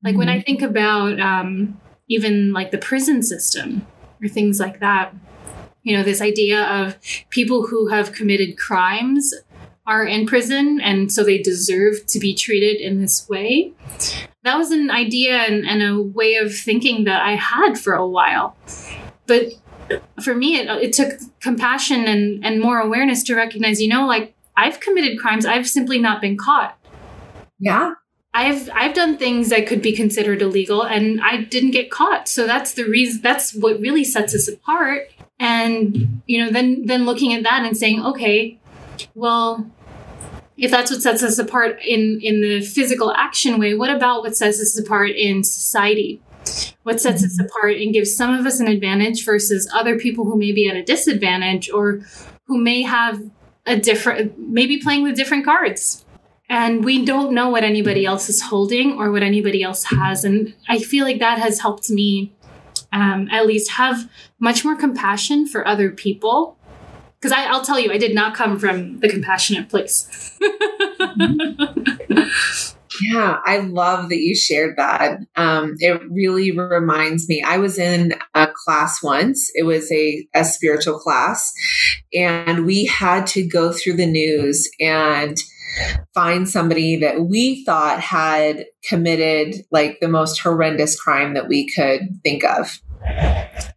[0.03, 0.17] Like mm-hmm.
[0.17, 0.43] when I mm-hmm.
[0.43, 3.85] think about um, even like the prison system
[4.21, 5.13] or things like that,
[5.83, 6.97] you know, this idea of
[7.29, 9.33] people who have committed crimes
[9.87, 13.73] are in prison and so they deserve to be treated in this way
[14.47, 18.07] that was an idea and, and a way of thinking that I had for a
[18.07, 18.55] while.
[19.25, 19.53] But
[20.23, 24.33] for me, it, it took compassion and, and more awareness to recognize, you know, like
[24.55, 26.77] I've committed crimes, I've simply not been caught.
[27.59, 27.93] Yeah.
[28.33, 32.27] I've I've done things that could be considered illegal and I didn't get caught.
[32.27, 35.09] So that's the reason that's what really sets us apart.
[35.39, 38.59] And you know, then then looking at that and saying, okay,
[39.15, 39.65] well,
[40.57, 44.35] if that's what sets us apart in in the physical action way what about what
[44.35, 46.21] sets us apart in society?
[46.83, 50.37] What sets us apart and gives some of us an advantage versus other people who
[50.37, 52.01] may be at a disadvantage or
[52.45, 53.21] who may have
[53.65, 56.05] a different maybe playing with different cards?
[56.49, 60.23] And we don't know what anybody else is holding or what anybody else has.
[60.23, 62.33] And i feel like that has helped me
[62.93, 66.56] um, at least have much more compassion for other people
[67.19, 70.37] because I'll tell you, I did not come from the compassionate place.
[73.01, 75.19] yeah, I love that you shared that.
[75.35, 77.43] Um, it really reminds me.
[77.45, 79.49] I was in a class once.
[79.55, 81.51] It was a, a spiritual class,
[82.13, 85.37] and we had to go through the news and
[86.13, 92.01] find somebody that we thought had committed like the most horrendous crime that we could
[92.23, 92.79] think of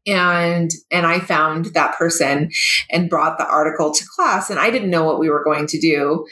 [0.06, 2.50] and and i found that person
[2.90, 5.80] and brought the article to class and i didn't know what we were going to
[5.80, 6.26] do.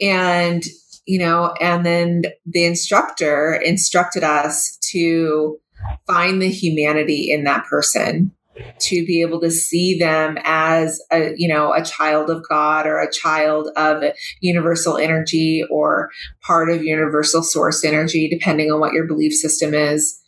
[0.00, 0.62] And
[1.06, 5.58] you know and then the instructor instructed us to
[6.06, 8.32] find the humanity in that person
[8.78, 13.00] to be able to see them as a you know a child of god or
[13.00, 14.04] a child of
[14.40, 16.10] universal energy or
[16.42, 20.20] part of universal source energy depending on what your belief system is.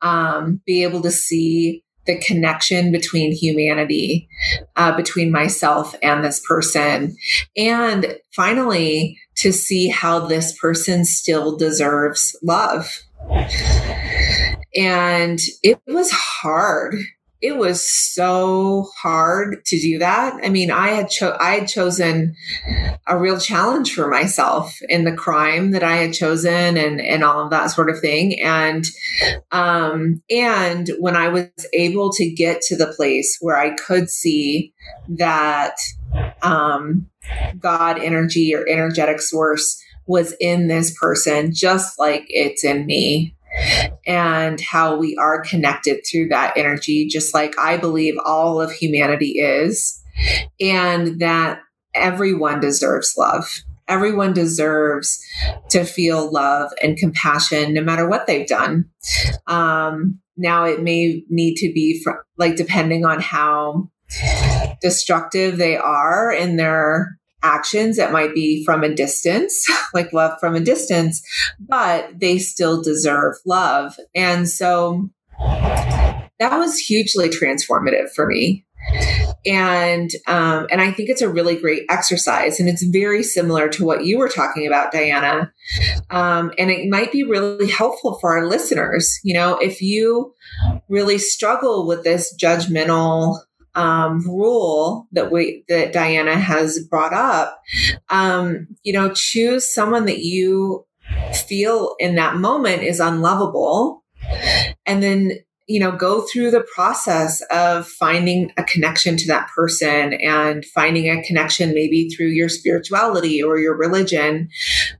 [0.00, 4.28] Um, be able to see the connection between humanity
[4.76, 7.16] uh, between myself and this person.
[7.56, 12.98] And finally to see how this person still deserves love.
[14.76, 16.96] And it was hard
[17.42, 20.38] it was so hard to do that.
[20.42, 22.34] I mean, I had cho- I had chosen
[23.06, 27.42] a real challenge for myself in the crime that I had chosen and and all
[27.42, 28.40] of that sort of thing.
[28.42, 28.84] And
[29.52, 34.74] um and when I was able to get to the place where I could see
[35.08, 35.76] that
[36.42, 37.06] um
[37.58, 43.34] God energy or energetic source was in this person just like it's in me
[44.06, 49.38] and how we are connected through that energy, just like I believe all of humanity
[49.38, 50.02] is,
[50.60, 51.60] and that
[51.94, 53.62] everyone deserves love.
[53.88, 55.20] Everyone deserves
[55.70, 58.88] to feel love and compassion no matter what they've done.
[59.48, 63.90] Um, now, it may need to be from, like depending on how
[64.80, 70.54] destructive they are in their actions that might be from a distance, like love from
[70.54, 71.22] a distance,
[71.58, 73.96] but they still deserve love.
[74.14, 78.64] And so that was hugely transformative for me.
[79.46, 83.84] And um, and I think it's a really great exercise, and it's very similar to
[83.84, 85.52] what you were talking about, Diana.
[86.10, 89.18] Um, and it might be really helpful for our listeners.
[89.22, 90.34] You know, if you
[90.88, 93.40] really struggle with this judgmental
[93.74, 97.60] um, rule that we that Diana has brought up,
[98.08, 100.86] um, you know, choose someone that you
[101.48, 104.04] feel in that moment is unlovable,
[104.86, 105.32] and then
[105.70, 111.08] you know, go through the process of finding a connection to that person and finding
[111.08, 114.48] a connection maybe through your spirituality or your religion,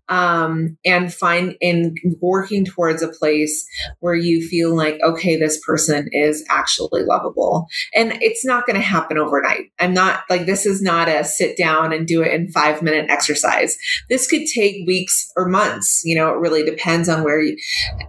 [0.08, 3.66] um, and find in working towards a place
[3.98, 7.66] where you feel like, okay, this person is actually lovable.
[7.92, 9.72] And it's not going to happen overnight.
[9.80, 13.10] I'm not like, this is not a sit down and do it in five minute
[13.10, 13.76] exercise.
[14.08, 16.02] This could take weeks or months.
[16.04, 17.56] You know, it really depends on where you,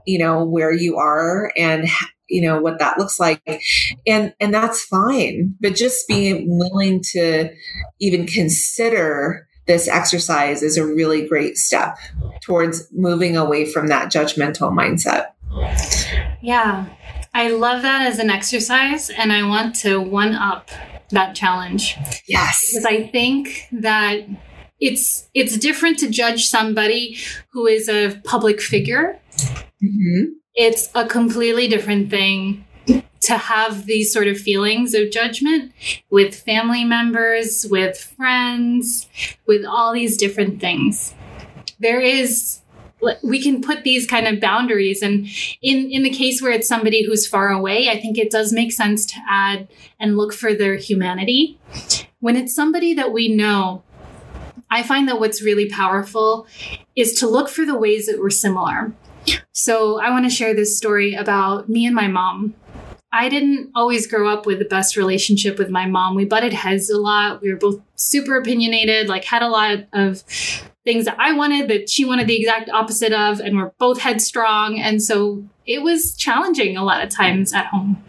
[0.05, 1.89] you know, where you are and
[2.31, 3.41] you know what that looks like
[4.07, 7.49] and and that's fine but just being willing to
[7.99, 11.97] even consider this exercise is a really great step
[12.41, 15.27] towards moving away from that judgmental mindset.
[16.41, 16.87] Yeah,
[17.33, 20.69] I love that as an exercise, and I want to one up
[21.11, 21.95] that challenge.
[22.27, 22.71] Yes.
[22.71, 24.27] Because I think that
[24.79, 27.17] it's it's different to judge somebody
[27.51, 29.19] who is a public figure.
[29.83, 30.33] Mm-hmm.
[30.55, 32.65] It's a completely different thing
[33.21, 35.71] to have these sort of feelings of judgment
[36.09, 39.07] with family members, with friends,
[39.45, 41.13] with all these different things.
[41.79, 42.61] There is
[43.23, 45.27] we can put these kind of boundaries and
[45.61, 48.71] in in the case where it's somebody who's far away i think it does make
[48.71, 49.67] sense to add
[49.99, 51.57] and look for their humanity
[52.19, 53.81] when it's somebody that we know
[54.69, 56.45] i find that what's really powerful
[56.95, 58.93] is to look for the ways that we're similar
[59.51, 62.53] so i want to share this story about me and my mom
[63.13, 66.15] I didn't always grow up with the best relationship with my mom.
[66.15, 67.41] We butted heads a lot.
[67.41, 70.23] We were both super opinionated, like had a lot of
[70.85, 74.79] things that I wanted that she wanted the exact opposite of, and we're both headstrong.
[74.79, 78.01] And so it was challenging a lot of times at home.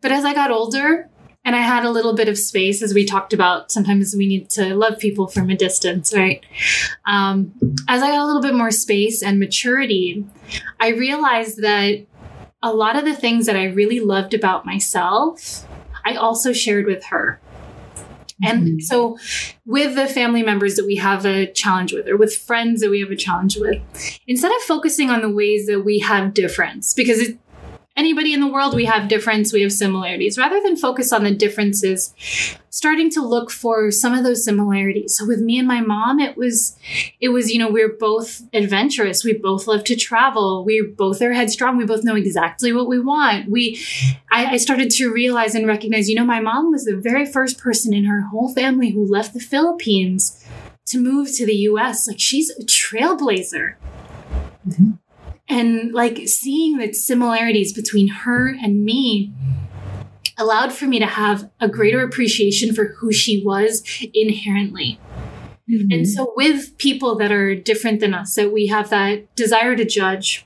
[0.00, 1.08] But as I got older
[1.44, 4.48] and I had a little bit of space, as we talked about, sometimes we need
[4.50, 6.44] to love people from a distance, right?
[7.04, 7.52] Um,
[7.88, 10.24] as I got a little bit more space and maturity,
[10.80, 12.06] I realized that
[12.62, 15.66] a lot of the things that I really loved about myself,
[16.04, 17.40] I also shared with her.
[18.44, 18.78] And mm-hmm.
[18.80, 19.18] so,
[19.64, 23.00] with the family members that we have a challenge with, or with friends that we
[23.00, 23.80] have a challenge with,
[24.26, 27.38] instead of focusing on the ways that we have difference, because it,
[27.96, 30.38] anybody in the world, we have difference, we have similarities.
[30.38, 32.14] Rather than focus on the differences,
[32.70, 35.16] starting to look for some of those similarities.
[35.16, 36.76] So with me and my mom, it was,
[37.20, 39.24] it was, you know, we are both adventurous.
[39.24, 40.64] We both love to travel.
[40.64, 41.76] We both are headstrong.
[41.76, 43.50] We both know exactly what we want.
[43.50, 43.84] We,
[44.30, 47.58] I, I started to realize and recognize, you know, my mom was the very first
[47.58, 50.44] person in her whole family who left the Philippines
[50.86, 52.08] to move to the US.
[52.08, 53.74] Like she's a trailblazer.
[54.66, 55.01] Mm-hmm
[55.52, 59.32] and like seeing the similarities between her and me
[60.38, 63.82] allowed for me to have a greater appreciation for who she was
[64.14, 64.98] inherently.
[65.70, 65.92] Mm-hmm.
[65.92, 69.84] And so, with people that are different than us, that we have that desire to
[69.84, 70.44] judge,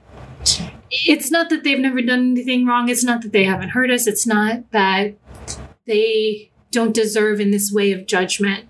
[0.90, 2.88] it's not that they've never done anything wrong.
[2.88, 4.06] It's not that they haven't hurt us.
[4.06, 5.14] It's not that
[5.86, 8.68] they don't deserve in this way of judgment.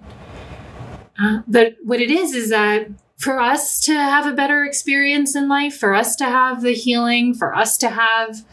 [1.21, 5.49] Uh, but what it is, is that for us to have a better experience in
[5.49, 8.45] life, for us to have the healing, for us to have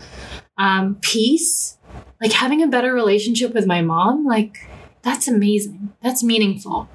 [0.58, 1.78] um, peace,
[2.22, 4.58] like having a better relationship with my mom, like
[5.02, 5.92] that's amazing.
[6.02, 6.88] That's meaningful.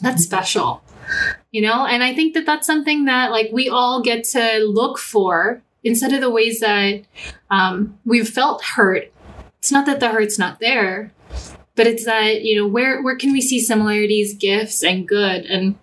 [0.00, 0.82] That's special,
[1.50, 1.86] you know?
[1.86, 6.12] And I think that that's something that like we all get to look for instead
[6.12, 7.02] of the ways that
[7.50, 9.12] um, we've felt hurt.
[9.58, 11.12] It's not that the hurt's not there,
[11.74, 15.44] but it's that, you know, where, where can we see similarities, gifts, and good?
[15.44, 15.78] And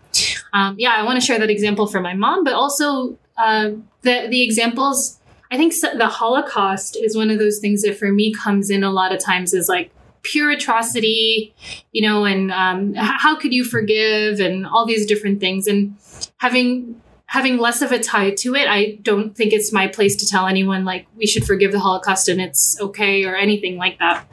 [0.54, 4.28] um, yeah, I want to share that example for my mom, but also uh, the
[4.30, 5.20] the examples.
[5.52, 8.90] I think the Holocaust is one of those things that for me comes in a
[8.90, 9.92] lot of times is like
[10.24, 11.54] pure atrocity,
[11.92, 15.68] you know, and um, how could you forgive and all these different things.
[15.68, 15.96] And
[16.38, 17.00] having
[17.34, 20.46] having less of a tie to it, I don't think it's my place to tell
[20.46, 24.28] anyone like we should forgive the Holocaust and it's okay or anything like that.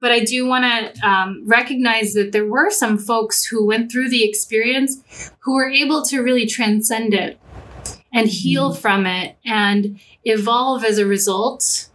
[0.00, 4.10] But I do want to um, recognize that there were some folks who went through
[4.10, 7.38] the experience who were able to really transcend it
[8.12, 8.80] and heal mm-hmm.
[8.80, 11.90] from it and evolve as a result,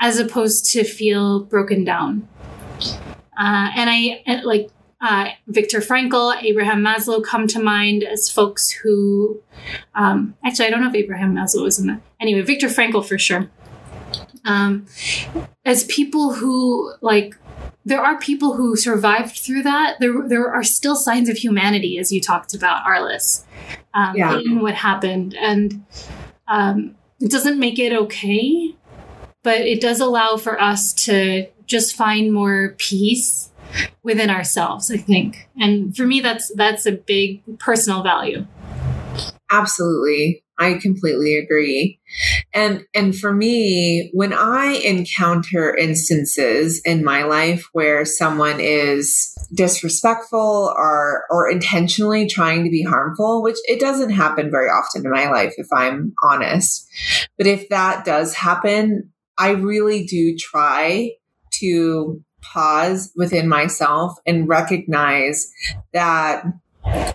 [0.00, 2.28] as opposed to feel broken down.
[3.38, 4.70] Uh, and I and like
[5.00, 9.40] uh, Viktor Frankl, Abraham Maslow come to mind as folks who,
[9.94, 12.00] um, actually, I don't know if Abraham Maslow was in that.
[12.20, 13.50] Anyway, Viktor Frankl for sure.
[14.44, 14.86] Um,
[15.64, 17.36] as people who like,
[17.84, 19.96] there are people who survived through that.
[20.00, 23.44] There, there are still signs of humanity, as you talked about, Arliss,
[23.94, 24.38] um, yeah.
[24.38, 25.84] in what happened, and
[26.46, 28.74] um, it doesn't make it okay,
[29.42, 33.49] but it does allow for us to just find more peace
[34.02, 35.48] within ourselves, I think.
[35.58, 38.46] And for me that's that's a big personal value.
[39.50, 40.44] Absolutely.
[40.60, 41.98] I completely agree.
[42.52, 50.72] And and for me, when I encounter instances in my life where someone is disrespectful
[50.76, 55.30] or or intentionally trying to be harmful, which it doesn't happen very often in my
[55.30, 56.86] life if I'm honest.
[57.38, 61.12] But if that does happen, I really do try
[61.54, 65.50] to pause within myself and recognize
[65.92, 66.44] that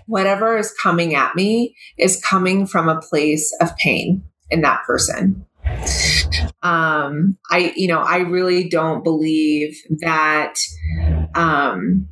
[0.05, 5.45] whatever is coming at me is coming from a place of pain in that person.
[6.61, 10.55] Um, I, you know, I really don't believe that,
[11.33, 12.07] um,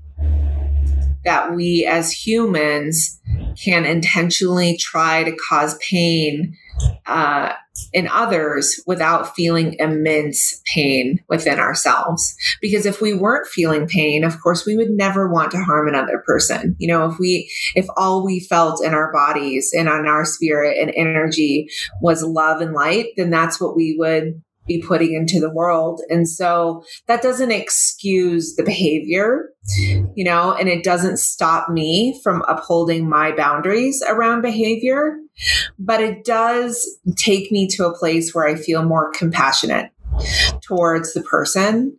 [1.26, 3.20] that we as humans
[3.64, 6.58] can intentionally try to cause pain
[7.06, 7.54] uh,
[7.92, 12.36] in others without feeling immense pain within ourselves.
[12.62, 16.24] Because if we weren't feeling pain, of course, we would never want to harm another
[16.26, 16.76] person.
[16.80, 20.78] You know, if we, if all we felt in our bodies and on our spirit
[20.80, 21.70] and energy
[22.02, 26.02] was love and light, then that's what we would be putting into the world.
[26.10, 29.50] And so that doesn't excuse the behavior,
[30.16, 35.18] you know, and it doesn't stop me from upholding my boundaries around behavior,
[35.78, 39.92] but it does take me to a place where I feel more compassionate
[40.62, 41.98] towards the person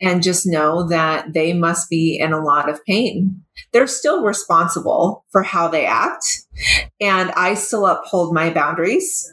[0.00, 3.42] and just know that they must be in a lot of pain.
[3.72, 6.24] They're still responsible for how they act,
[7.00, 9.32] and I still uphold my boundaries.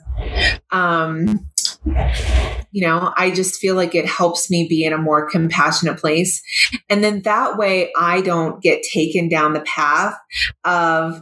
[0.71, 1.50] Um,
[1.85, 6.41] you know, I just feel like it helps me be in a more compassionate place.
[6.89, 10.15] And then that way I don't get taken down the path
[10.63, 11.21] of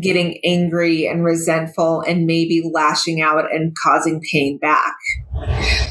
[0.00, 4.94] getting angry and resentful and maybe lashing out and causing pain back.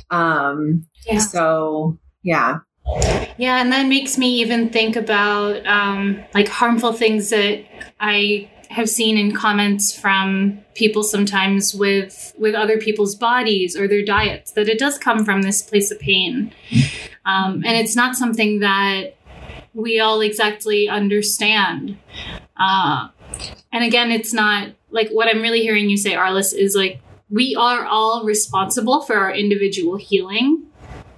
[0.09, 1.19] Um, yeah.
[1.19, 2.59] So, yeah.
[3.37, 7.65] Yeah, and that makes me even think about um, like harmful things that
[7.99, 14.03] I have seen in comments from people sometimes with with other people's bodies or their
[14.03, 16.53] diets that it does come from this place of pain.
[17.25, 19.15] Um, and it's not something that
[19.73, 21.97] we all exactly understand.
[22.55, 23.09] Uh,
[23.71, 27.55] and again it's not like what i'm really hearing you say arliss is like we
[27.55, 30.63] are all responsible for our individual healing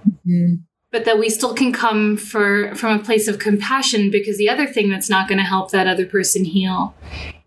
[0.08, 0.54] mm-hmm.
[0.90, 4.66] but that we still can come for from a place of compassion because the other
[4.66, 6.94] thing that's not going to help that other person heal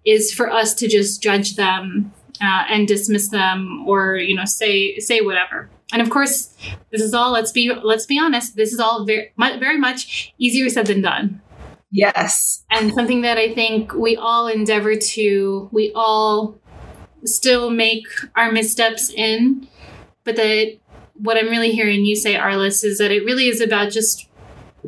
[0.05, 4.97] is for us to just judge them uh, and dismiss them or you know say
[4.99, 5.69] say whatever.
[5.93, 6.55] And of course
[6.91, 10.69] this is all let's be let's be honest this is all very very much easier
[10.69, 11.41] said than done.
[11.91, 12.63] Yes.
[12.71, 16.57] And something that i think we all endeavor to we all
[17.25, 19.67] still make our missteps in
[20.23, 20.77] but that
[21.13, 24.27] what i'm really hearing you say arliss is that it really is about just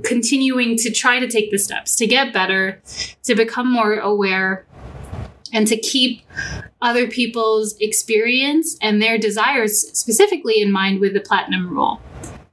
[0.04, 2.82] continuing to try to take the steps to get better
[3.22, 4.66] to become more aware
[5.54, 6.24] and to keep
[6.82, 12.02] other people's experience and their desires specifically in mind with the platinum rule.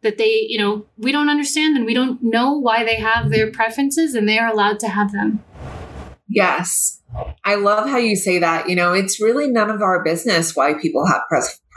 [0.03, 3.51] That they you know we don't understand and we don't know why they have their
[3.51, 5.43] preferences and they are allowed to have them
[6.31, 7.03] yes
[7.45, 10.72] i love how you say that you know it's really none of our business why
[10.74, 11.22] people have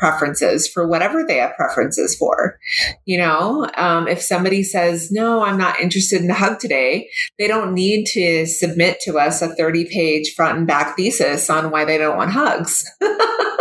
[0.04, 2.60] preferences for whatever they have preferences for.
[3.06, 7.48] You know, um, if somebody says, no, I'm not interested in a hug today, they
[7.48, 11.86] don't need to submit to us a 30 page front and back thesis on why
[11.86, 12.86] they don't want hugs.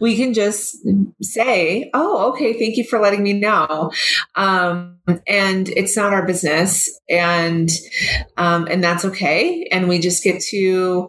[0.00, 0.76] we can just
[1.22, 3.92] say, "Oh, okay, thank you for letting me know,"
[4.34, 7.70] um, and it's not our business, and
[8.36, 9.68] um, and that's okay.
[9.70, 11.08] And we just get to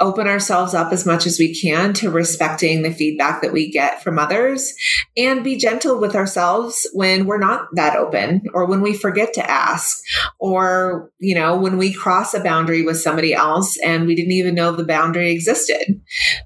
[0.00, 4.02] open ourselves up as much as we can to respecting the feedback that we get
[4.02, 4.74] from others
[5.16, 9.50] and be gentle with ourselves when we're not that open or when we forget to
[9.50, 10.00] ask
[10.38, 14.54] or you know when we cross a boundary with somebody else and we didn't even
[14.54, 16.00] know the boundary existed.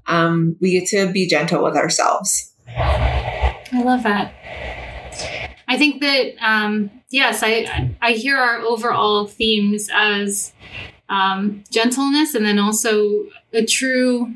[0.07, 2.53] Um, we get to be gentle with ourselves.
[2.67, 4.33] I love that.
[5.67, 10.51] I think that um, yes i i hear our overall themes as
[11.13, 14.33] um, gentleness and then also a true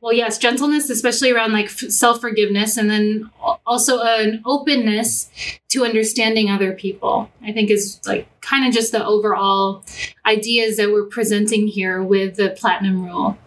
[0.00, 3.30] well yes gentleness especially around like self-forgiveness and then
[3.64, 5.30] also an openness
[5.68, 9.84] to understanding other people i think is like kind of just the overall
[10.26, 13.38] ideas that we're presenting here with the platinum rule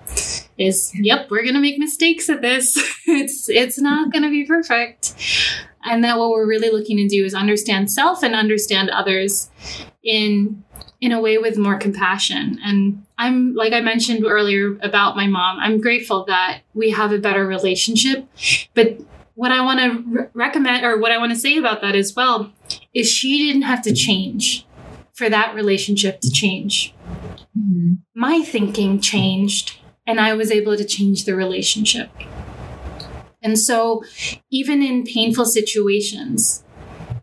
[0.58, 2.78] is yep we're gonna make mistakes at this.
[3.08, 5.16] It's it's not gonna be perfect
[5.90, 9.50] and that what we're really looking to do is understand self and understand others
[10.04, 10.64] in
[11.02, 12.60] in a way with more compassion.
[12.64, 17.18] And I'm, like I mentioned earlier about my mom, I'm grateful that we have a
[17.18, 18.28] better relationship.
[18.74, 18.98] But
[19.36, 22.14] what I want to re- recommend, or what I want to say about that as
[22.16, 22.52] well,
[22.94, 24.66] is she didn't have to change
[25.14, 26.94] for that relationship to change.
[27.58, 27.94] Mm-hmm.
[28.14, 32.10] My thinking changed, and I was able to change the relationship.
[33.42, 34.04] And so,
[34.50, 36.64] even in painful situations,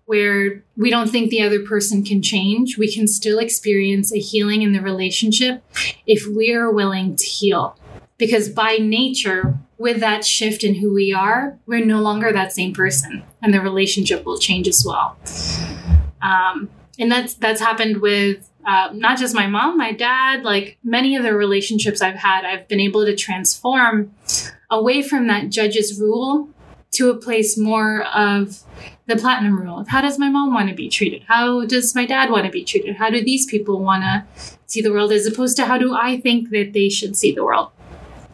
[0.06, 4.62] where we don't think the other person can change, we can still experience a healing
[4.62, 5.62] in the relationship
[6.06, 7.78] if we are willing to heal.
[8.16, 12.72] Because by nature, with that shift in who we are, we're no longer that same
[12.72, 15.18] person, and the relationship will change as well.
[16.22, 21.14] Um, and that's that's happened with uh, not just my mom, my dad, like many
[21.14, 22.44] of the relationships I've had.
[22.44, 24.12] I've been able to transform
[24.70, 26.48] away from that judge's rule
[26.92, 28.62] to a place more of
[29.06, 31.22] the platinum rule of how does my mom want to be treated?
[31.28, 32.96] How does my dad want to be treated?
[32.96, 34.24] How do these people want to
[34.66, 37.44] see the world as opposed to how do i think that they should see the
[37.44, 37.70] world?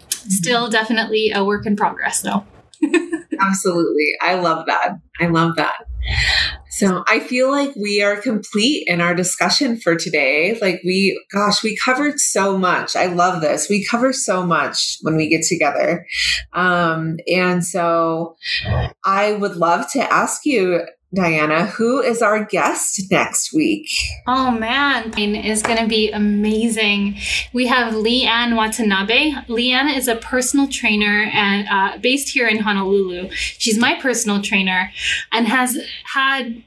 [0.09, 2.47] Still definitely a work in progress though.
[3.41, 4.14] Absolutely.
[4.22, 4.99] I love that.
[5.20, 5.85] I love that
[6.83, 10.59] so I feel like we are complete in our discussion for today.
[10.61, 12.97] Like we, gosh, we covered so much.
[12.97, 13.68] I love this.
[13.68, 16.05] We cover so much when we get together.
[16.53, 18.37] Um, and so
[19.05, 20.80] I would love to ask you,
[21.14, 23.87] Diana, who is our guest next week?
[24.26, 27.16] Oh man, is going to be amazing.
[27.53, 29.33] We have Leanne Watanabe.
[29.47, 33.28] Leanne is a personal trainer and uh, based here in Honolulu.
[33.30, 34.91] She's my personal trainer
[35.30, 35.76] and has
[36.14, 36.62] had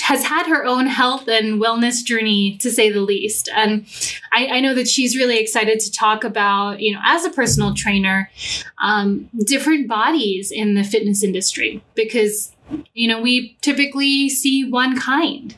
[0.00, 3.86] has had her own health and wellness journey to say the least and
[4.32, 7.74] I, I, know that she's really excited to talk about you know as a personal
[7.74, 8.30] trainer
[8.78, 12.52] um, different bodies in the fitness industry because
[12.94, 15.54] you know we typically see one kind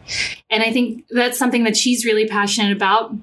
[0.50, 3.14] and i think that's something that she's really passionate about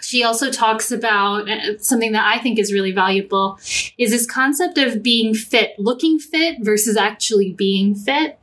[0.00, 3.58] she also talks about uh, something that I think is really valuable
[3.96, 8.36] is this concept of being fit, looking fit versus actually being fit.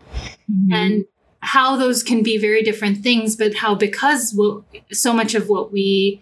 [0.50, 0.74] Mm-hmm.
[0.74, 1.06] And
[1.42, 4.38] how those can be very different things, but how because
[4.92, 6.22] so much of what we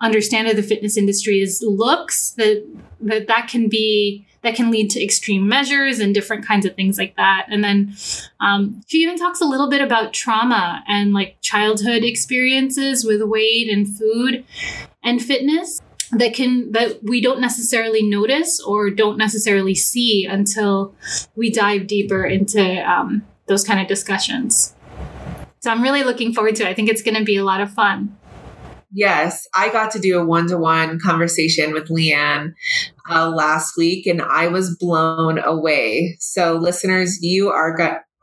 [0.00, 2.66] understand of the fitness industry is looks that
[3.00, 6.98] that that can be that can lead to extreme measures and different kinds of things
[6.98, 7.46] like that.
[7.48, 7.96] And then
[8.38, 13.68] um, she even talks a little bit about trauma and like childhood experiences with weight
[13.68, 14.44] and food
[15.02, 15.80] and fitness
[16.12, 20.94] that can that we don't necessarily notice or don't necessarily see until
[21.34, 24.74] we dive deeper into um, those kind of discussions.
[25.60, 26.68] So I'm really looking forward to it.
[26.68, 28.16] I think it's going to be a lot of fun.
[28.92, 32.54] Yes, I got to do a one to one conversation with Leanne
[33.10, 36.16] uh, last week and I was blown away.
[36.20, 37.76] So, listeners, you are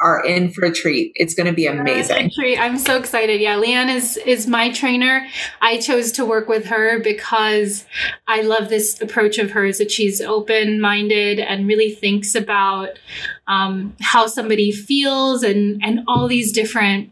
[0.04, 1.14] are in for a treat.
[1.16, 2.30] It's going to be amazing.
[2.38, 2.60] Treat.
[2.60, 3.40] I'm so excited.
[3.40, 5.26] Yeah, Leanne is is my trainer.
[5.62, 7.86] I chose to work with her because
[8.28, 13.00] I love this approach of hers that she's open minded and really thinks about
[13.48, 17.12] um, how somebody feels and and all these different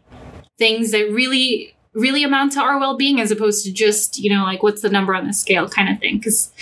[0.58, 4.62] things that really really amount to our well-being as opposed to just you know like
[4.62, 6.18] what's the number on the scale kind of thing.
[6.18, 6.52] Because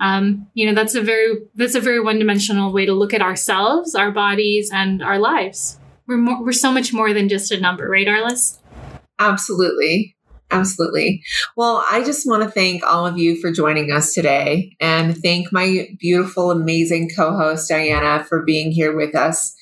[0.00, 3.94] um, you know that's a very that's a very one-dimensional way to look at ourselves
[3.94, 5.78] our bodies and our lives.
[6.06, 8.58] We're more, we're so much more than just a number right arliss?
[9.18, 10.16] Absolutely.
[10.50, 11.22] Absolutely.
[11.56, 15.52] Well i just want to thank all of you for joining us today and thank
[15.52, 19.54] my beautiful amazing co-host diana for being here with us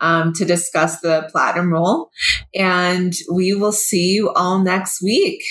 [0.00, 2.10] um, to discuss the platinum rule.
[2.54, 5.42] And we will see you all next week.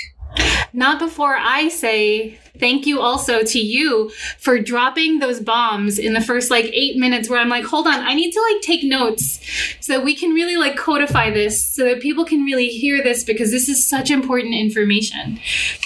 [0.74, 6.22] Not before I say thank you also to you for dropping those bombs in the
[6.22, 9.40] first like eight minutes where I'm like, hold on, I need to like take notes
[9.80, 13.24] so that we can really like codify this so that people can really hear this
[13.24, 15.40] because this is such important information.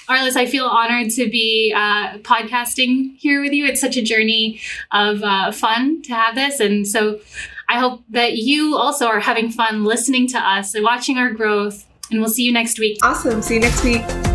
[0.09, 3.65] Arliss, I feel honored to be uh, podcasting here with you.
[3.65, 4.59] It's such a journey
[4.91, 6.59] of uh, fun to have this.
[6.59, 7.21] And so
[7.73, 11.87] I hope that you also are having fun listening to us and watching our growth.
[12.11, 12.99] And we'll see you next week.
[13.01, 13.41] Awesome.
[13.41, 14.32] See you next week.